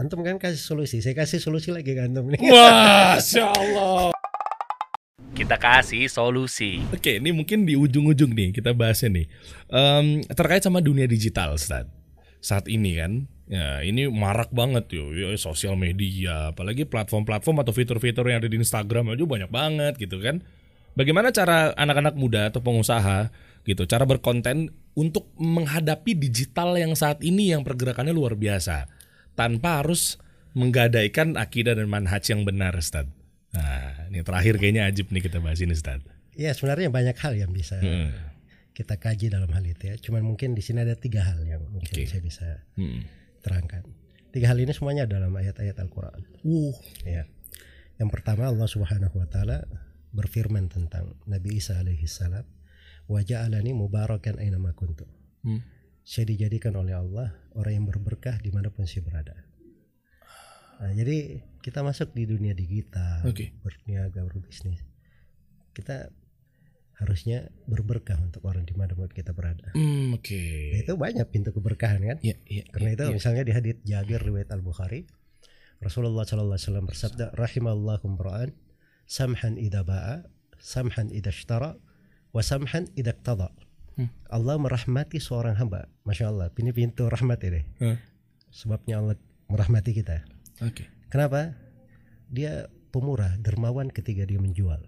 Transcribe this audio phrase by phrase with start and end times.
[0.00, 2.40] Antum kan kasih solusi, saya kasih solusi lagi ke antum nih.
[2.48, 4.16] Masya Allah.
[5.36, 6.80] Kita kasih solusi.
[6.88, 9.26] Oke, ini mungkin di ujung-ujung nih kita bahasnya nih.
[9.68, 11.84] Em, terkait sama dunia digital, Ustaz.
[12.40, 18.24] Saat ini kan, ya ini marak banget yo, yo sosial media, apalagi platform-platform atau fitur-fitur
[18.24, 20.40] yang ada di Instagram aja banyak banget gitu kan.
[20.96, 23.28] Bagaimana cara anak-anak muda atau pengusaha
[23.68, 28.99] gitu, cara berkonten untuk menghadapi digital yang saat ini yang pergerakannya luar biasa
[29.34, 30.16] tanpa harus
[30.52, 33.06] menggadaikan akidah dan manhaj yang benar, Ustaz.
[33.50, 36.02] Nah, ini terakhir kayaknya ajib nih kita bahas ini, Ustaz.
[36.34, 38.10] Ya sebenarnya banyak hal yang bisa Hmm.
[38.70, 39.94] kita kaji dalam hal itu ya.
[39.98, 42.06] Cuman mungkin di sini ada tiga hal yang mungkin Oke.
[42.06, 42.46] saya bisa
[42.78, 43.04] Hmm.
[43.42, 43.82] terangkan.
[44.30, 46.22] Tiga hal ini semuanya dalam ayat-ayat Al-Quran.
[46.46, 47.26] Uh, Ya.
[47.98, 49.66] Yang pertama Allah Subhanahu Wa Taala
[50.14, 52.46] berfirman tentang Nabi Isa alaihi salam,
[53.10, 55.04] wa ja'alani mubarakan aina ma kuntu.
[55.42, 55.60] Hmm.
[56.10, 59.46] Saya dijadikan oleh Allah orang yang berberkah di mana pun saya berada.
[60.82, 63.54] Nah, jadi kita masuk di dunia digital, Oke.
[63.62, 64.82] berniaga, berbisnis.
[65.70, 66.10] Kita
[66.98, 69.70] harusnya berberkah untuk orang di mana pun kita berada.
[69.78, 70.82] Hmm, oke.
[70.82, 72.18] Itu banyak pintu keberkahan kan?
[72.26, 73.14] Ya, ya, Karena ya, itu ya.
[73.14, 75.06] misalnya di hadits Jabir riwayat Al Bukhari,
[75.78, 78.50] Rasulullah Shallallahu Alaihi Wasallam bersabda, "Rahimallahu imra'an
[79.06, 80.26] samhan idza ba'a,
[80.58, 81.78] samhan idza ishtara,
[82.34, 83.54] wa samhan idza iqtada."
[84.00, 84.08] Hmm.
[84.32, 85.84] Allah merahmati seorang hamba.
[86.08, 87.60] Masya Allah, ini pintu rahmat ini.
[87.84, 88.00] Hah?
[88.48, 89.20] Sebabnya Allah
[89.52, 90.24] merahmati kita.
[90.64, 90.88] Oke.
[91.12, 91.52] Kenapa?
[92.32, 94.80] Dia pemurah, dermawan ketika dia menjual.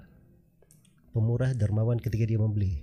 [1.12, 2.80] Pemurah, dermawan ketika dia membeli.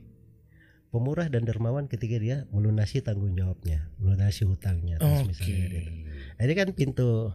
[0.90, 4.98] Pemurah dan dermawan ketika dia melunasi tanggung jawabnya, melunasi hutangnya.
[5.02, 5.80] misalnya gitu.
[6.38, 7.34] Nah, Ini kan pintu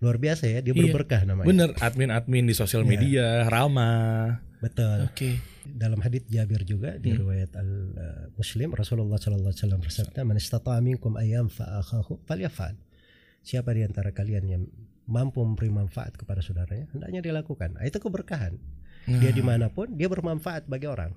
[0.00, 0.80] luar biasa ya, dia Iya.
[0.88, 1.48] berberkah namanya.
[1.48, 2.88] Bener, admin-admin di sosial Ya.
[2.88, 4.40] media ramah.
[4.60, 5.08] Betul.
[5.08, 5.40] Oke.
[5.74, 7.26] Dalam hadits Jabir juga di Hmm.
[7.26, 12.78] riwayat Al uh, Muslim Rasulullah sallallahu alaihi wasallam bersabda, "Man istata'a minkum ayyam fa'akhahu falyaf'al."
[13.42, 14.62] Siapa di antara kalian yang
[15.06, 17.78] mampu memberi manfaat kepada saudaranya, hendaknya dilakukan.
[17.78, 18.58] Nah, itu keberkahan.
[19.06, 19.34] Dia Nah.
[19.34, 21.14] di mana pun dia bermanfaat bagi orang.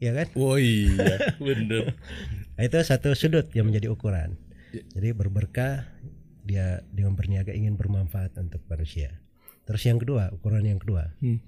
[0.00, 0.28] Ya kan?
[0.36, 1.92] Oh iya, bener.
[2.56, 4.36] Nah, itu satu sudut yang menjadi ukuran.
[4.68, 4.84] Ya.
[5.00, 5.88] Jadi berberkah
[6.44, 9.16] dia dengan berniaga ingin bermanfaat untuk manusia.
[9.64, 11.16] Terus yang kedua, ukuran yang kedua.
[11.24, 11.40] Hmm.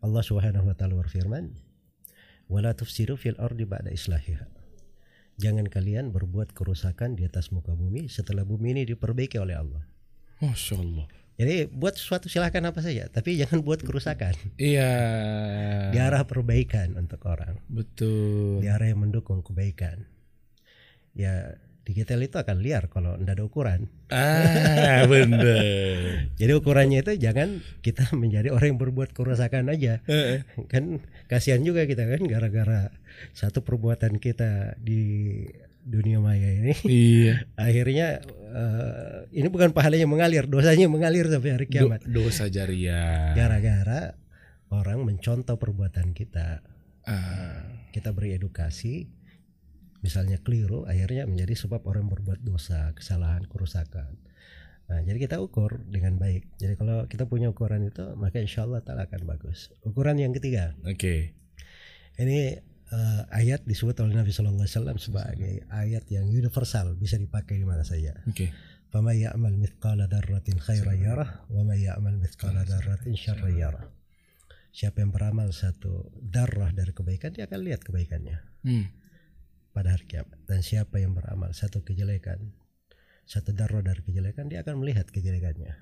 [0.00, 1.52] Allah Subhanahu wa taala berfirman,
[2.48, 4.48] "Wala tufsidu fil ardi ba'da islahiha."
[5.40, 9.84] Jangan kalian berbuat kerusakan di atas muka bumi setelah bumi ini diperbaiki oleh Allah.
[10.44, 11.08] Masya Allah.
[11.40, 14.36] Jadi buat sesuatu silahkan apa saja, tapi jangan buat kerusakan.
[14.60, 14.92] Iya.
[15.88, 17.56] Di arah perbaikan untuk orang.
[17.64, 18.60] Betul.
[18.60, 20.04] di arah yang mendukung kebaikan.
[21.16, 21.56] Ya
[21.90, 23.80] digital itu akan liar kalau tidak ada ukuran.
[24.14, 26.30] Ah, bener.
[26.38, 29.98] Jadi ukurannya itu jangan kita menjadi orang yang berbuat kerusakan aja.
[30.06, 30.46] Heeh.
[30.70, 32.94] Kan kasihan juga kita kan gara-gara
[33.34, 35.42] satu perbuatan kita di
[35.80, 37.48] dunia maya ini iya.
[37.56, 38.20] akhirnya
[38.52, 42.06] eh, ini bukan pahalanya mengalir, dosanya mengalir sampai hari Do- kiamat.
[42.06, 43.34] dosa jariah.
[43.34, 44.14] Gara-gara
[44.70, 46.62] orang mencontoh perbuatan kita.
[47.00, 47.64] Ah.
[47.90, 49.08] kita beri edukasi
[50.00, 54.16] misalnya keliru akhirnya menjadi sebab orang berbuat dosa kesalahan kerusakan
[54.88, 58.80] nah, jadi kita ukur dengan baik jadi kalau kita punya ukuran itu maka insya Allah
[58.80, 61.36] tak akan bagus ukuran yang ketiga oke okay.
[62.16, 67.58] ini uh, ayat disebut oleh Nabi Shallallahu Alaihi Wasallam sebagai ayat yang universal bisa dipakai
[67.58, 68.14] di mana saja.
[68.26, 68.50] Oke.
[68.50, 68.50] Okay.
[68.90, 73.14] Fama ya'mal mithqala dzarratin khairan yarah wa may ya'mal mithqala dzarratin.
[74.70, 78.38] Siapa yang beramal satu darah dari kebaikan dia akan lihat kebaikannya.
[78.66, 78.90] Hmm
[79.70, 82.50] pada hari kiamat dan siapa yang beramal satu kejelekan
[83.24, 85.74] satu darah dari kejelekan dia akan melihat kejelekannya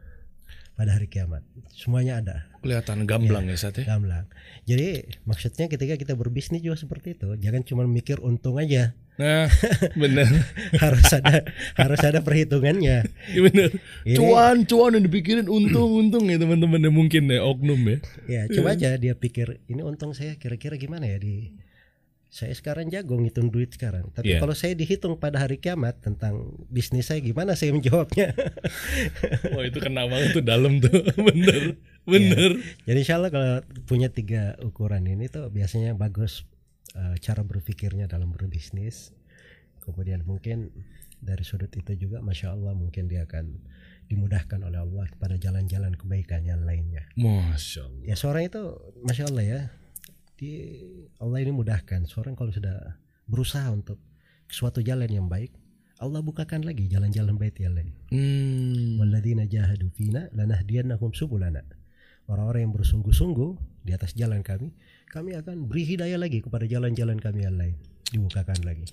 [0.75, 3.85] pada hari kiamat semuanya ada Kelihatan gamblang ya, ya.
[3.85, 4.25] gamblang
[4.63, 9.51] jadi maksudnya ketika kita berbisnis juga seperti itu jangan cuma mikir untung aja Nah,
[9.99, 10.31] bener.
[10.79, 11.43] harus ada
[11.75, 13.03] harus ada perhitungannya
[13.35, 13.69] Iya bener.
[14.07, 17.99] Ini- Cuan, cuan yang dipikirin untung-untung ya teman-teman ya mungkin ya oknum ya.
[18.31, 21.51] Ya, coba aja dia pikir ini untung saya kira-kira gimana ya di
[22.29, 24.13] saya sekarang jago ngitung duit sekarang.
[24.13, 24.41] Tapi Iya.
[24.45, 28.37] kalau saya dihitung pada hari kiamat tentang bisnis saya gimana saya menjawabnya?
[29.57, 30.93] Wah itu kena banget tuh dalam tuh.
[31.29, 31.81] bener.
[32.05, 32.51] Bener.
[32.85, 36.45] Jadi insya Allah kalau punya tiga ukuran ini tuh biasanya bagus
[36.93, 39.17] eh, cara berpikirnya dalam berbisnis.
[39.81, 40.69] Kemudian mungkin
[41.19, 43.57] dari sudut itu juga masya Allah mungkin dia akan
[44.09, 47.09] dimudahkan oleh Allah kepada jalan-jalan kebaikan yang lainnya.
[47.17, 48.05] Masya Allah.
[48.05, 48.63] Ya seorang itu
[49.05, 49.61] masya Allah ya,
[50.39, 50.79] di
[51.19, 52.07] Allah ini mudahkan.
[52.07, 52.97] Seorang kalau sudah
[53.27, 53.99] berusaha untuk
[54.47, 55.51] suatu jalan yang baik,
[55.99, 57.91] Allah bukakan lagi jalan-jalan baik yang lain.
[58.15, 59.03] Hmm.
[59.03, 61.67] Walladzina jahadu fina lanahdiyannahum subulana.
[62.31, 63.51] Orang-orang yang bersungguh-sungguh
[63.83, 64.71] di atas jalan kami,
[65.11, 67.75] kami akan beri hidayah lagi kepada jalan-jalan kami yang lain.
[68.15, 68.87] Dibukakan lagi.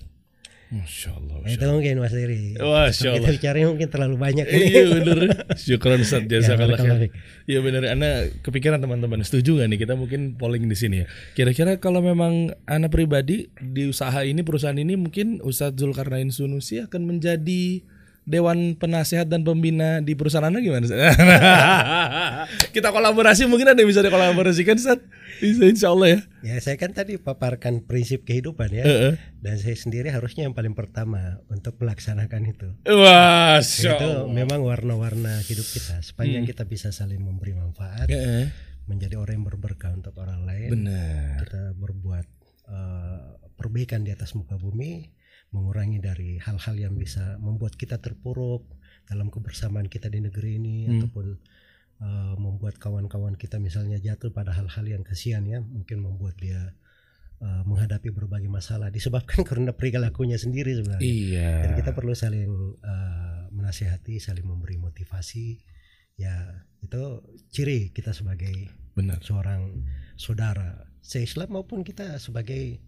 [0.66, 1.46] Masya Allah.
[1.46, 2.58] Nah, itu mungkin Mas Diri.
[2.58, 3.22] Masya Allah.
[3.22, 4.46] Kita bicara mungkin terlalu banyak.
[4.50, 5.18] Iya bener.
[5.54, 7.14] Syukran Ustaz Ya, jazakallah khair.
[7.46, 7.82] Iya bener.
[7.86, 11.06] Anda kepikiran teman-teman setuju nggak nih kita mungkin polling di sini ya.
[11.38, 17.14] Kira-kira kalau memang Anda pribadi di usaha ini perusahaan ini mungkin Ustadz Zulkarnain Sunusi akan
[17.14, 17.86] menjadi
[18.26, 20.82] Dewan Penasehat dan Pembina di perusahaan Anda gimana?
[22.74, 24.98] Kita kolaborasi mungkin ada yang bisa dikolaborasikan Ustaz?
[25.38, 26.20] Bisa insya Allah ya.
[26.42, 28.82] Ya saya kan tadi paparkan prinsip kehidupan ya.
[28.82, 29.14] Heeh.
[29.38, 32.68] Dan saya sendiri harusnya yang paling pertama untuk melaksanakan itu.
[32.82, 36.02] Masya Itu memang warna-warna hidup kita.
[36.02, 38.50] Sepanjang kita bisa saling memberi manfaat, Heeh.
[38.90, 40.74] menjadi orang yang berberkah untuk orang lain.
[40.74, 41.46] Benar.
[41.46, 42.26] Kita berbuat
[42.74, 43.22] eh,
[43.54, 45.14] perbaikan di atas muka bumi,
[45.56, 48.68] mengurangi dari hal-hal yang bisa membuat kita terpuruk
[49.08, 51.00] dalam kebersamaan kita di negeri ini Hmm.
[51.00, 51.26] ataupun
[51.96, 56.76] eh, membuat kawan-kawan kita misalnya jatuh pada hal-hal yang kasihan ya, mungkin membuat dia
[57.40, 61.00] eh, menghadapi berbagai masalah disebabkan karena perilakunya sendiri sebenarnya.
[61.04, 61.50] Iya.
[61.64, 62.52] Jadi kita perlu saling
[62.84, 65.56] eh, menasihati, saling memberi motivasi.
[66.16, 67.02] Ya, itu
[67.48, 69.20] ciri kita sebagai Benar.
[69.24, 69.84] seorang
[70.16, 72.80] saudara se-Islam maupun kita sebagai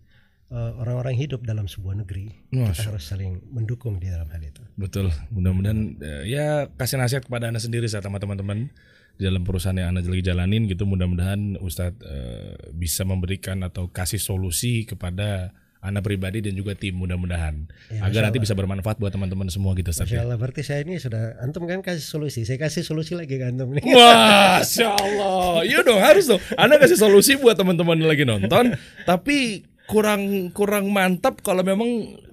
[0.53, 2.33] eh, orang-orang hidup dalam sebuah negeri.
[2.53, 4.63] Masya Kita harus saling mendukung di dalam hal itu.
[4.77, 5.13] Betul.
[5.33, 8.73] Mudah-mudahan eh, ya kasih nasihat kepada anda sendiri sama teman-teman
[9.19, 10.89] di dalam perusahaan yang anda lagi jalanin gitu.
[10.89, 17.71] Mudah-mudahan Ustadz eh, bisa memberikan atau kasih solusi kepada anda pribadi dan juga tim mudah-mudahan
[17.87, 20.11] Ya, agar nanti bisa bermanfaat buat teman-teman semua gitu Ustadz.
[20.11, 20.25] Masya ya.
[20.27, 23.71] Allah, berarti saya ini sudah antum kan kasih solusi, saya kasih solusi lagi ke antum
[23.71, 23.87] nih.
[23.87, 25.63] Masya Allah.
[25.63, 26.43] Iya dong harus dong.
[26.59, 28.75] Anda kasih solusi buat teman-teman lagi nonton.
[29.09, 31.89] tapi kurang kurang mantap kalau memang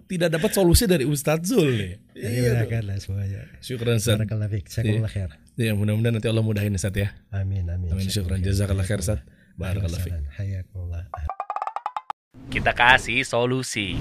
[0.06, 1.94] tidak dapat solusi dari Ustadz Zul nih.
[2.14, 3.42] Jadi mudahkanlah semuanya.
[3.64, 4.22] Syukran Ustadz.
[4.22, 4.66] Barakallah fiik.
[4.70, 5.32] Jazakallah khair.
[5.56, 7.10] Ya mudah-mudahan nanti Allah mudahin Ustadz ya.
[7.32, 7.90] Amin amin.
[7.96, 9.24] Amin syukran jazakallah khair Ustaz.
[9.56, 10.14] Barakallah fiik.
[10.36, 11.08] Hayakumullah.
[12.52, 13.98] Kita kasih solusi.